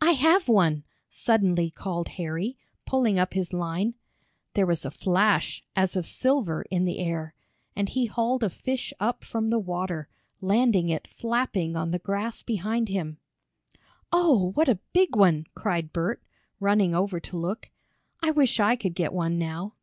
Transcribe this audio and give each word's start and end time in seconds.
"I 0.00 0.10
have 0.14 0.48
one!" 0.48 0.82
suddenly 1.08 1.70
called 1.70 2.08
Harry, 2.18 2.58
pulling 2.86 3.20
up 3.20 3.34
his 3.34 3.52
line. 3.52 3.94
There 4.54 4.66
was 4.66 4.84
a 4.84 4.90
flash, 4.90 5.62
as 5.76 5.94
of 5.94 6.06
silver, 6.08 6.64
in 6.72 6.86
the 6.86 6.98
air, 6.98 7.34
and 7.76 7.88
he 7.88 8.06
hauled 8.06 8.42
a 8.42 8.50
fish 8.50 8.92
up 8.98 9.22
from 9.22 9.50
the 9.50 9.60
water, 9.60 10.08
landing 10.40 10.88
it 10.88 11.06
flapping 11.06 11.76
on 11.76 11.92
the 11.92 12.00
grass 12.00 12.42
behind 12.42 12.88
him. 12.88 13.18
"Oh, 14.10 14.50
what 14.56 14.68
a 14.68 14.80
big 14.92 15.14
one!" 15.14 15.46
cried 15.54 15.92
Bert, 15.92 16.20
running 16.58 16.92
over 16.92 17.20
to 17.20 17.38
look. 17.38 17.70
"I 18.20 18.32
wish 18.32 18.58
I 18.58 18.74
could 18.74 18.96
get 18.96 19.12
one 19.12 19.38
now." 19.38 19.74